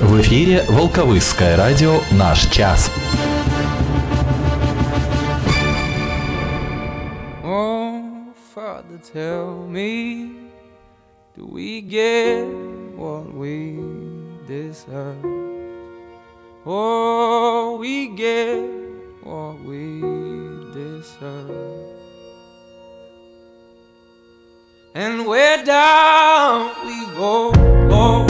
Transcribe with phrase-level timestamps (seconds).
[0.00, 2.90] В эфире Волковысское радио «Наш час».
[7.44, 10.48] Oh, Father, tell me,
[11.36, 12.46] do we get
[12.96, 13.78] what we
[14.48, 15.22] deserve?
[16.64, 18.64] Oh, we get
[19.22, 20.00] what we
[20.72, 21.50] deserve.
[24.94, 27.52] And where down we go,
[27.88, 28.29] go,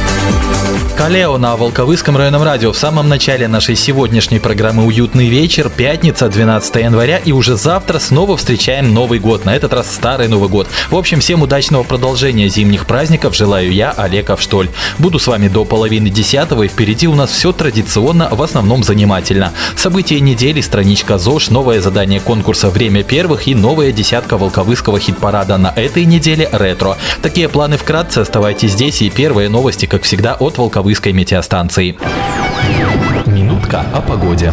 [1.01, 6.75] Калео на Волковыском районном радио в самом начале нашей сегодняшней программы «Уютный вечер», пятница, 12
[6.75, 10.67] января, и уже завтра снова встречаем Новый год, на этот раз Старый Новый год.
[10.91, 14.69] В общем, всем удачного продолжения зимних праздников желаю я, Олег Авштоль.
[14.99, 19.53] Буду с вами до половины десятого, и впереди у нас все традиционно, в основном занимательно.
[19.75, 25.73] События недели, страничка ЗОЖ, новое задание конкурса «Время первых» и новая десятка Волковыского хит-парада на
[25.75, 26.95] этой неделе «Ретро».
[27.23, 31.97] Такие планы вкратце, оставайтесь здесь, и первые новости, как всегда, от Волковыской метеостанции.
[33.25, 34.51] Минутка о погоде.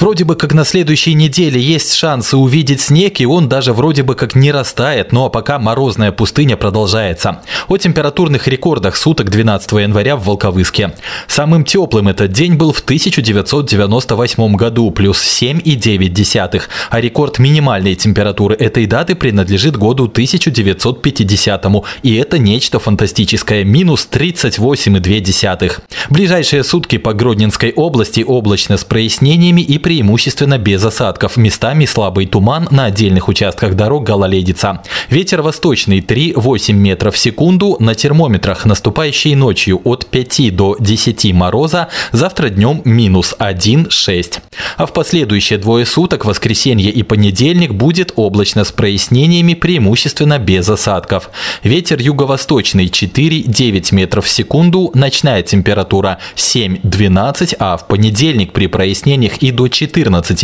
[0.00, 4.14] Вроде бы как на следующей неделе есть шансы увидеть снег, и он даже вроде бы
[4.14, 7.42] как не растает, но пока морозная пустыня продолжается.
[7.68, 10.94] О температурных рекордах суток 12 января в Волковыске.
[11.28, 18.86] Самым теплым этот день был в 1998 году, плюс 7,9, а рекорд минимальной температуры этой
[18.86, 21.66] даты принадлежит году 1950,
[22.02, 25.72] и это нечто фантастическое, минус 38,2.
[26.08, 31.36] Ближайшие сутки по Гродненской области облачно с прояснениями и преимущественно без осадков.
[31.36, 34.82] Местами слабый туман, на отдельных участках дорог гололедица.
[35.08, 37.76] Ветер восточный 3-8 метров в секунду.
[37.80, 41.88] На термометрах наступающей ночью от 5 до 10 мороза.
[42.12, 44.38] Завтра днем минус 1-6.
[44.76, 51.30] А в последующие двое суток, воскресенье и понедельник, будет облачно с прояснениями, преимущественно без осадков.
[51.64, 54.92] Ветер юго-восточный 4-9 метров в секунду.
[54.94, 59.79] Ночная температура 7-12, а в понедельник при прояснениях и до 14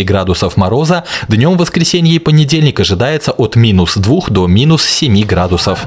[0.05, 1.05] градусов мороза.
[1.29, 5.87] Днем в воскресенье и понедельник ожидается от минус 2 до минус 7 градусов.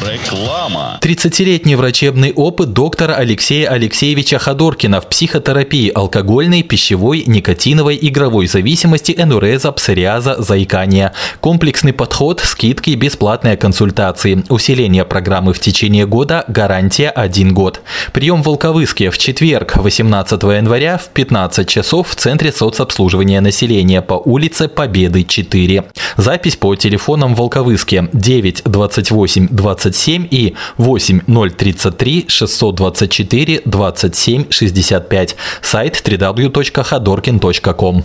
[0.00, 0.98] Реклама.
[1.02, 9.70] 30-летний врачебный опыт доктора Алексея Алексеевича Ходоркина в психотерапии алкогольной, пищевой, никотиновой, игровой зависимости, энуреза,
[9.72, 11.12] псориаза, заикания.
[11.40, 14.44] Комплексный подход, скидки, бесплатные консультации.
[14.48, 17.82] Усиление программы в течение года, гарантия 1 год.
[18.12, 24.14] Прием в Волковыске в четверг, 18 января в 15 часов в Центре соцобслуживания населения по
[24.14, 25.84] улице Победы 4.
[26.16, 29.48] Запись по телефонам Волковыске 9 28
[29.92, 31.20] 27 и 8
[31.56, 35.36] 033 624 27 65.
[35.60, 38.04] Сайт www.ходоркин.ком.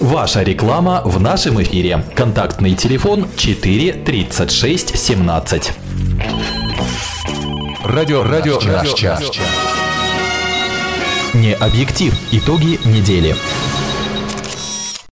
[0.00, 2.02] Ваша реклама в нашем эфире.
[2.14, 5.72] Контактный телефон 4 36 17.
[7.84, 9.22] Радио, радио, наш час.
[11.34, 12.14] Не объектив.
[12.32, 13.34] Итоги недели.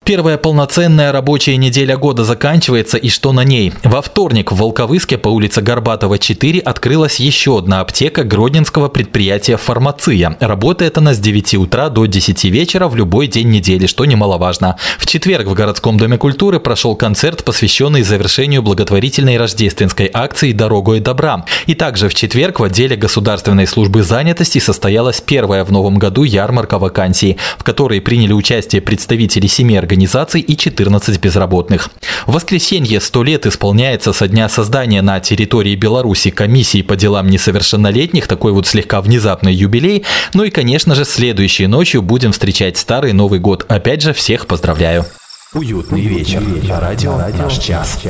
[0.05, 3.73] Первая полноценная рабочая неделя года заканчивается, и что на ней?
[3.85, 10.37] Во вторник в Волковыске по улице Горбатова 4 открылась еще одна аптека гродненского предприятия «Фармация».
[10.41, 14.77] Работает она с 9 утра до 10 вечера в любой день недели, что немаловажно.
[14.99, 21.47] В четверг в городском доме культуры прошел концерт, посвященный завершению благотворительной рождественской акции «Дорогой добра».
[21.65, 26.79] И также в четверг в отделе государственной службы занятости состоялась первая в новом году ярмарка
[26.79, 31.89] вакансий, в которой приняли участие представители семи организаций и 14 безработных.
[32.27, 38.27] В воскресенье 100 лет исполняется со дня создания на территории Беларуси комиссии по делам несовершеннолетних,
[38.27, 40.05] такой вот слегка внезапный юбилей.
[40.33, 43.65] Ну и, конечно же, следующей ночью будем встречать Старый Новый год.
[43.69, 45.05] Опять же, всех поздравляю.
[45.53, 46.43] Уютный вечер.
[46.69, 48.01] Радио «Наш час».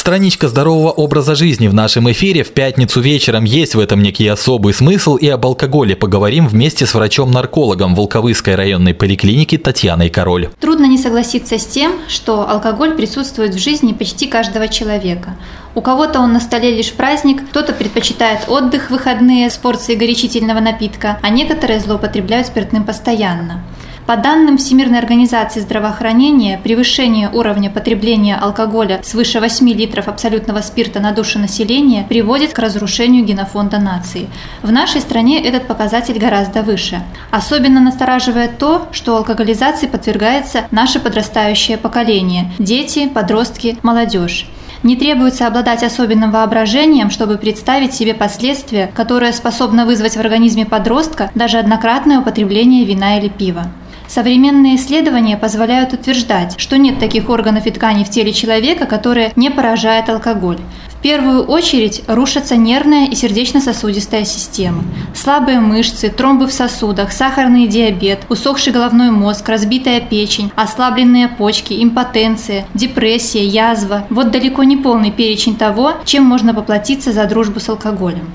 [0.00, 4.72] Страничка здорового образа жизни в нашем эфире в пятницу вечером есть в этом некий особый
[4.72, 10.48] смысл и об алкоголе поговорим вместе с врачом-наркологом Волковыской районной поликлиники Татьяной Король.
[10.58, 15.36] Трудно не согласиться с тем, что алкоголь присутствует в жизни почти каждого человека.
[15.74, 21.18] У кого-то он на столе лишь праздник, кто-то предпочитает отдых выходные с порцией горячительного напитка,
[21.20, 23.62] а некоторые злоупотребляют спиртным постоянно.
[24.10, 31.12] По данным Всемирной организации здравоохранения, превышение уровня потребления алкоголя свыше 8 литров абсолютного спирта на
[31.12, 34.28] душу населения приводит к разрушению генофонда нации.
[34.62, 37.00] В нашей стране этот показатель гораздо выше.
[37.30, 44.48] Особенно настораживает то, что алкоголизации подвергается наше подрастающее поколение– дети, подростки, молодежь.
[44.82, 51.30] Не требуется обладать особенным воображением, чтобы представить себе последствия, которые способны вызвать в организме подростка
[51.36, 53.66] даже однократное употребление вина или пива.
[54.10, 59.50] Современные исследования позволяют утверждать, что нет таких органов и тканей в теле человека, которые не
[59.50, 60.58] поражают алкоголь.
[60.88, 64.82] В первую очередь рушатся нервная и сердечно-сосудистая системы.
[65.14, 72.66] Слабые мышцы, тромбы в сосудах, сахарный диабет, усохший головной мозг, разбитая печень, ослабленные почки, импотенция,
[72.74, 74.06] депрессия, язва.
[74.10, 78.28] Вот далеко не полный перечень того, чем можно поплатиться за дружбу с алкоголем.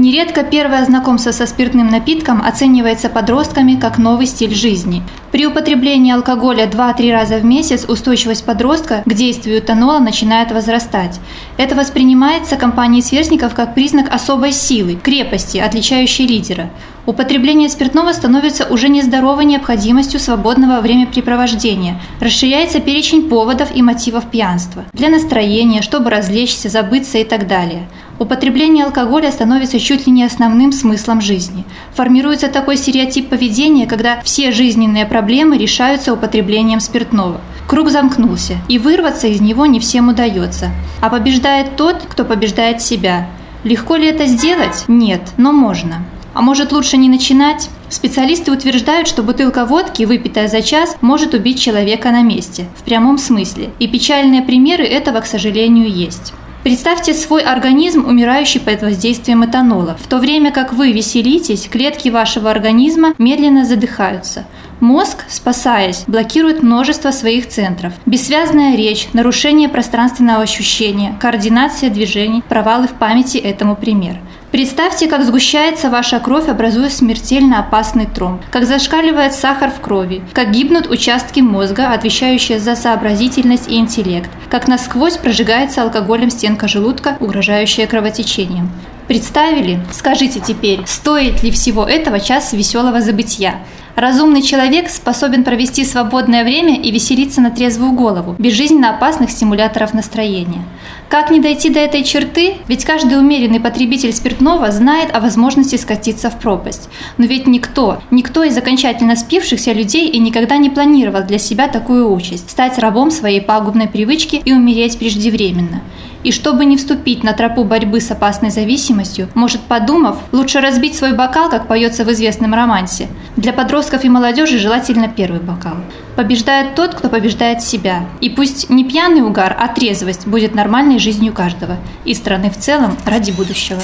[0.00, 5.02] Нередко первое знакомство со спиртным напитком оценивается подростками как новый стиль жизни.
[5.32, 11.20] При употреблении алкоголя 2-3 раза в месяц устойчивость подростка к действию этанола начинает возрастать.
[11.56, 16.70] Это воспринимается компанией сверстников как признак особой силы, крепости, отличающей лидера.
[17.06, 22.00] Употребление спиртного становится уже нездоровой необходимостью свободного времяпрепровождения.
[22.20, 24.84] Расширяется перечень поводов и мотивов пьянства.
[24.92, 27.88] Для настроения, чтобы развлечься, забыться и так далее.
[28.18, 31.64] Употребление алкоголя становится чуть ли не основным смыслом жизни.
[31.94, 35.19] Формируется такой стереотип поведения, когда все жизненные проблемы
[35.54, 37.40] решаются употреблением спиртного.
[37.66, 40.70] Круг замкнулся, и вырваться из него не всем удается.
[41.00, 43.28] А побеждает тот, кто побеждает себя.
[43.62, 44.84] Легко ли это сделать?
[44.88, 46.04] Нет, но можно.
[46.32, 47.68] А может лучше не начинать?
[47.88, 53.18] Специалисты утверждают, что бутылка водки, выпитая за час, может убить человека на месте, в прямом
[53.18, 53.70] смысле.
[53.80, 56.32] И печальные примеры этого, к сожалению, есть.
[56.62, 59.96] Представьте свой организм, умирающий под воздействием этанола.
[59.98, 64.44] В то время как вы веселитесь, клетки вашего организма медленно задыхаются.
[64.80, 67.92] Мозг, спасаясь, блокирует множество своих центров.
[68.06, 74.16] Бессвязная речь, нарушение пространственного ощущения, координация движений, провалы в памяти этому пример.
[74.50, 80.50] Представьте, как сгущается ваша кровь, образуя смертельно опасный тромб, как зашкаливает сахар в крови, как
[80.50, 87.86] гибнут участки мозга, отвечающие за сообразительность и интеллект, как насквозь прожигается алкоголем стенка желудка, угрожающая
[87.86, 88.70] кровотечением.
[89.06, 89.80] Представили?
[89.92, 93.56] Скажите теперь, стоит ли всего этого час веселого забытия?
[93.96, 99.94] Разумный человек способен провести свободное время и веселиться на трезвую голову, без жизненно опасных стимуляторов
[99.94, 100.64] настроения.
[101.08, 102.54] Как не дойти до этой черты?
[102.68, 106.88] Ведь каждый умеренный потребитель спиртного знает о возможности скатиться в пропасть.
[107.18, 112.12] Но ведь никто, никто из окончательно спившихся людей и никогда не планировал для себя такую
[112.12, 115.82] участь– стать рабом своей пагубной привычки и умереть преждевременно.
[116.22, 121.14] И чтобы не вступить на тропу борьбы с опасной зависимостью, может, подумав, лучше разбить свой
[121.14, 123.08] бокал, как поется в известном романсе.
[123.36, 125.76] Для подростков и молодежи желательно первый бокал.
[126.16, 128.06] Побеждает тот, кто побеждает себя.
[128.20, 131.78] И пусть не пьяный угар, а трезвость будет нормальной жизнью каждого.
[132.04, 133.80] И страны в целом ради будущего.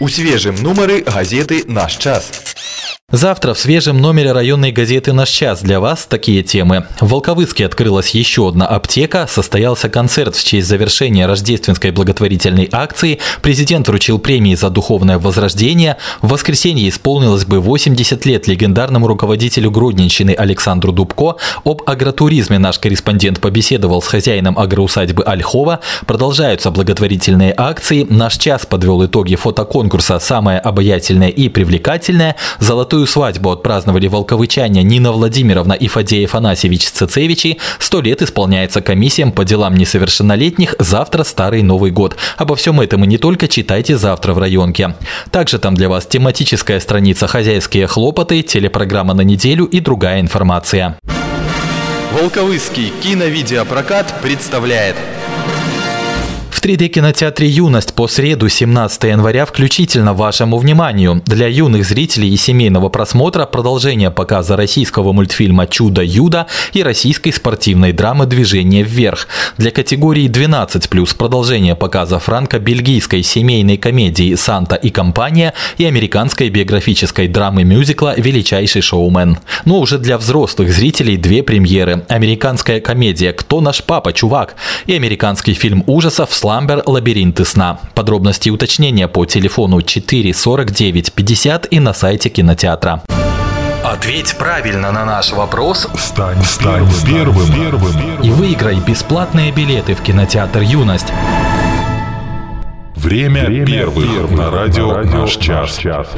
[0.00, 2.43] У свежем номеры газеты «Наш час».
[3.14, 6.86] Завтра в свежем номере районной газеты «Наш час» для вас такие темы.
[7.00, 13.86] В Волковыске открылась еще одна аптека, состоялся концерт в честь завершения рождественской благотворительной акции, президент
[13.86, 20.90] вручил премии за духовное возрождение, в воскресенье исполнилось бы 80 лет легендарному руководителю Гродненщины Александру
[20.90, 28.66] Дубко, об агротуризме наш корреспондент побеседовал с хозяином агроусадьбы Ольхова, продолжаются благотворительные акции, «Наш час»
[28.66, 35.88] подвел итоги фотоконкурса «Самое обаятельное и привлекательное», «Золотую Золотую свадьбу отпраздновали волковычане Нина Владимировна и
[35.88, 37.58] Фадеев Афанасьевич Цецевичи.
[37.78, 40.74] Сто лет исполняется комиссиям по делам несовершеннолетних.
[40.78, 42.16] Завтра Старый Новый год.
[42.38, 44.94] Обо всем этом и не только читайте завтра в районке.
[45.30, 50.96] Также там для вас тематическая страница «Хозяйские хлопоты», телепрограмма на неделю и другая информация.
[52.12, 54.96] Волковыский киновидеопрокат представляет
[56.62, 61.22] 3D кинотеатре «Юность» по среду 17 января включительно вашему вниманию.
[61.26, 68.26] Для юных зрителей и семейного просмотра продолжение показа российского мультфильма «Чудо-Юда» и российской спортивной драмы
[68.26, 69.26] «Движение вверх».
[69.56, 77.64] Для категории 12+, продолжение показа франко-бельгийской семейной комедии «Санта и компания» и американской биографической драмы
[77.64, 79.38] мюзикла «Величайший шоумен».
[79.64, 82.04] Но уже для взрослых зрителей две премьеры.
[82.08, 84.56] Американская комедия «Кто наш папа, чувак?»
[84.86, 87.78] и американский фильм ужасов «Слава Ламбер «Лабиринты сна».
[87.94, 93.02] Подробности и уточнения по телефону 4 49 50 и на сайте кинотеатра.
[93.82, 95.88] Ответь правильно на наш вопрос.
[95.96, 98.20] Стань, стань первым, первым, первым.
[98.22, 101.10] И выиграй бесплатные билеты в кинотеатр «Юность».
[102.94, 105.78] Время, Время первых, первых на радио, на радио «Наш час».
[105.78, 106.08] час.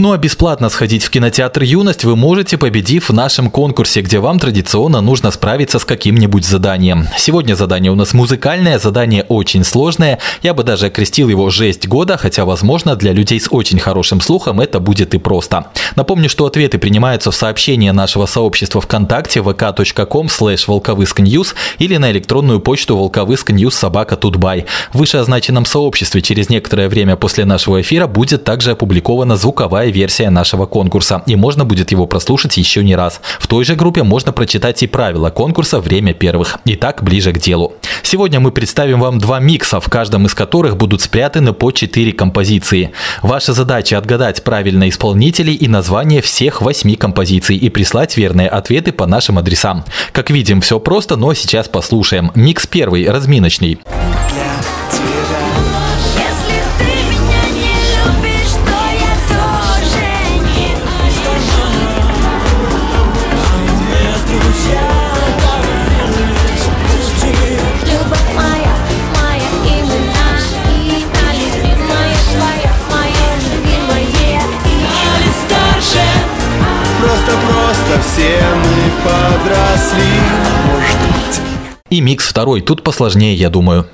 [0.00, 4.38] Ну а бесплатно сходить в кинотеатр «Юность» вы можете, победив в нашем конкурсе, где вам
[4.38, 7.06] традиционно нужно справиться с каким-нибудь заданием.
[7.18, 10.18] Сегодня задание у нас музыкальное, задание очень сложное.
[10.40, 14.62] Я бы даже окрестил его «Жесть года», хотя, возможно, для людей с очень хорошим слухом
[14.62, 15.66] это будет и просто.
[15.96, 22.96] Напомню, что ответы принимаются в сообщении нашего сообщества ВКонтакте vk.com slash или на электронную почту
[22.96, 24.64] волковыскньюз собака тутбай.
[24.94, 30.66] В вышеозначенном сообществе через некоторое время после нашего эфира будет также опубликована звуковая версия нашего
[30.66, 33.20] конкурса, и можно будет его прослушать еще не раз.
[33.38, 36.58] В той же группе можно прочитать и правила конкурса «Время первых».
[36.64, 37.74] Итак, ближе к делу.
[38.02, 42.92] Сегодня мы представим вам два микса, в каждом из которых будут спрятаны по четыре композиции.
[43.22, 49.06] Ваша задача отгадать правильно исполнителей и название всех восьми композиций и прислать верные ответы по
[49.06, 49.84] нашим адресам.
[50.12, 52.30] Как видим, все просто, но сейчас послушаем.
[52.34, 53.78] Микс первый, разминочный.
[82.40, 83.84] Второй, тут посложнее, я думаю.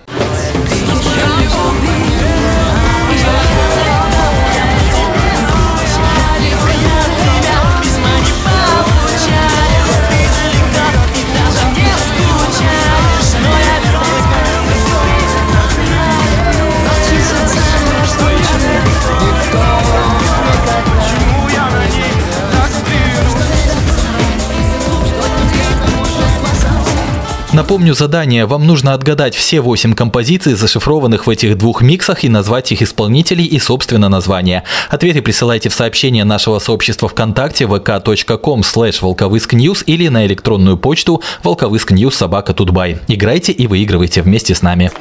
[27.67, 28.47] Напомню задание.
[28.47, 33.45] Вам нужно отгадать все 8 композиций, зашифрованных в этих двух миксах, и назвать их исполнителей
[33.45, 34.63] и, собственно, название.
[34.89, 42.15] Ответы присылайте в сообщение нашего сообщества ВКонтакте vk.com slash волковыскньюз или на электронную почту волковыскньюз
[42.15, 43.01] собака тутбай.
[43.09, 44.93] Играйте и выигрывайте вместе с нами.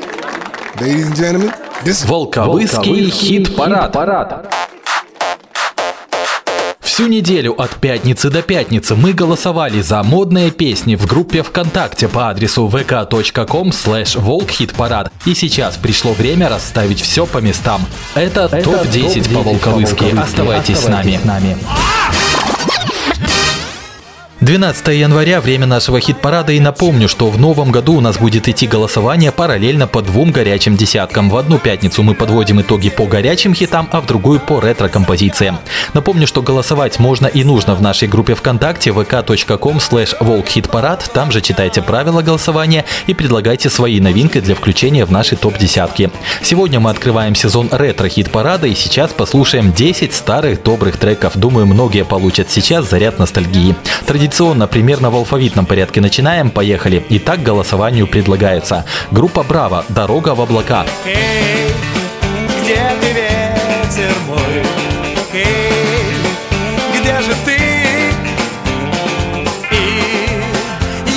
[2.07, 4.74] Волковыский хит-парад.
[6.95, 12.29] Всю неделю от пятницы до пятницы мы голосовали за модные песни в группе ВКонтакте по
[12.29, 15.11] адресу vk.com slash волкхитпарад.
[15.25, 17.81] И сейчас пришло время расставить все по местам.
[18.13, 20.17] Это, топ-10 по волковыски.
[20.17, 21.19] Оставайтесь с нами.
[24.45, 28.67] 12 января– время нашего хит-парада и напомню, что в новом году у нас будет идти
[28.67, 31.31] голосование параллельно по двум горячим десяткам.
[31.31, 35.57] В одну пятницу мы подводим итоги по горячим хитам, а в другую по ретро-композициям.
[35.95, 41.09] Напомню, что голосовать можно и нужно в нашей группе ВКонтакте vk.com slash волкхитпарад.
[41.11, 46.11] Там же читайте правила голосования и предлагайте свои новинки для включения в наши топ-десятки.
[46.43, 51.35] Сегодня мы открываем сезон ретро-хит-парада и сейчас послушаем 10 старых добрых треков.
[51.35, 53.75] Думаю, многие получат сейчас заряд ностальгии.
[54.05, 54.34] Традиционно,
[54.67, 56.51] примерно в алфавитном порядке начинаем.
[56.51, 57.05] Поехали.
[57.09, 58.83] Итак, голосованию предлагается.
[59.09, 60.85] Группа Браво «Дорога в облака».
[61.05, 61.71] Эй,
[62.61, 64.65] где ты, ветер мой?
[65.31, 66.15] Эй,
[66.99, 67.57] где же ты?
[69.71, 70.29] И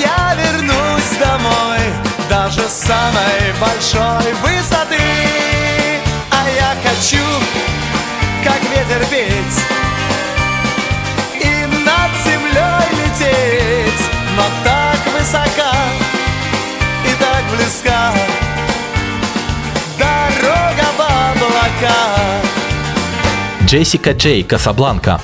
[0.00, 1.80] я вернусь домой
[2.30, 5.02] даже с самой большой высоты.
[6.30, 7.24] А я хочу,
[8.44, 9.67] как ветер петь
[17.50, 18.12] близка
[19.98, 21.96] дорога в облака.
[23.64, 25.20] Джессика Джей «Касабланка».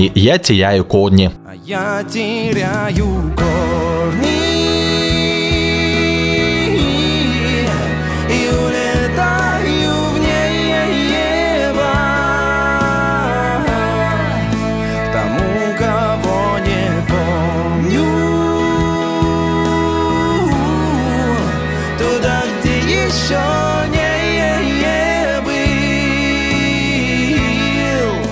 [0.00, 1.30] Корни «Я теряю корни».
[1.46, 4.39] А я теряю корни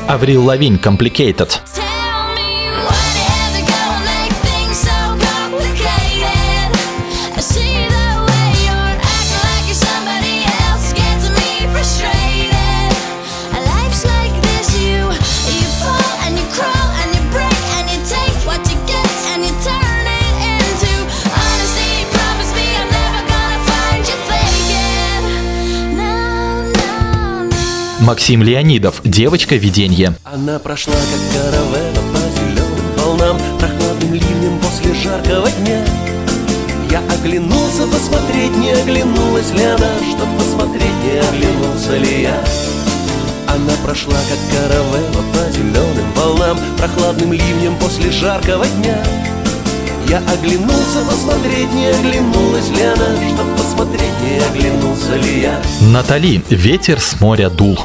[0.09, 1.78] Аврил Лавинь «Complicated».
[28.09, 30.15] Максим Леонидов «Девочка-виденье».
[30.25, 35.85] Она прошла, как каравелла по зеленым волнам Прохладным ливнем после жаркого дня.
[36.91, 42.43] Я оглянулся посмотреть, не оглянулась ли она Чтоб посмотреть, не оглянулся ли я.
[43.47, 49.05] Она прошла, как каравелла по зеленым волнам Прохладным ливнем после жаркого дня
[50.09, 55.61] Я оглянулся посмотреть, не оглянулась ли она Чтоб посмотреть, не оглянулся ли я
[55.93, 57.79] Натали «Ветер с моря дул».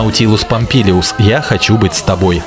[0.00, 2.42] Наутилус Помпилиус «Я хочу быть с тобой».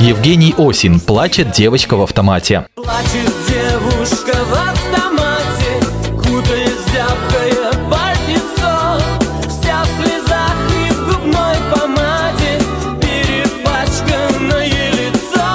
[0.00, 2.66] Евгений Осин «Плачет девочка в автомате».
[2.74, 5.78] Плачет девушка в автомате,
[6.16, 8.98] кутаясь зябкое пальтецо,
[9.46, 12.58] вся в слезах и в губной помаде,
[12.98, 15.48] перепачканное лицо.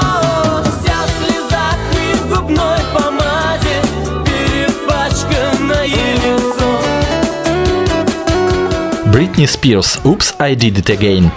[0.62, 3.82] Вся в слезах и в губной помаде,
[4.26, 6.70] перепачканное лицо.
[9.12, 11.32] Бритни Спирс «Oops, I did it again».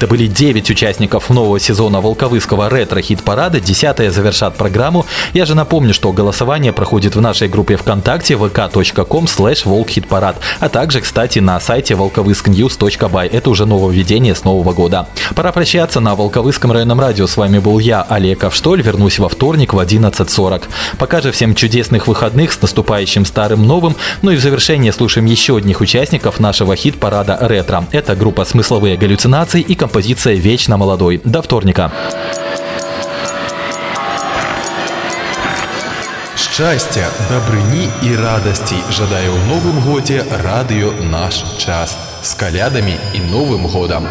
[0.00, 5.04] Это были 9 участников нового сезона Волковыского ретро-хит-парада, десятая завершат программу.
[5.34, 11.02] Я же напомню, что голосование проходит в нашей группе ВКонтакте vk.com slash волкхитпарад, а также,
[11.02, 13.28] кстати, на сайте волковыскньюз.бай.
[13.28, 15.06] Это уже нововведение с Нового года.
[15.34, 17.26] Пора прощаться на Волковыском районном радио.
[17.26, 18.80] С вами был я, Олег Авштоль.
[18.80, 20.62] Вернусь во вторник в 11.40.
[20.96, 23.96] Пока же всем чудесных выходных с наступающим старым новым.
[24.22, 27.86] Ну и в завершение слушаем еще одних участников нашего хит-парада «Ретро».
[27.92, 31.21] Это группа «Смысловые галлюцинации» и композиция «Вечно молодой».
[31.23, 31.91] До вторника.
[36.35, 43.67] Щастя, добрыні і радості жадаю у новым годзе радыё наш час з калядамі і новым
[43.67, 44.07] годам.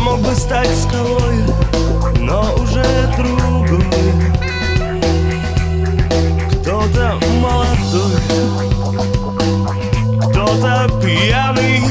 [0.00, 1.44] Мог бы стать скалой,
[2.18, 2.84] но уже
[3.16, 3.84] другой.
[6.60, 8.20] Кто-то молодой
[10.30, 11.82] Кто-то пьяный.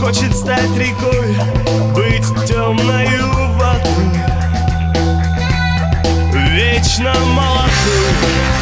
[0.00, 1.36] Хочет стать рекой,
[1.94, 4.08] быть темною водой.
[6.54, 8.57] Вечно молодой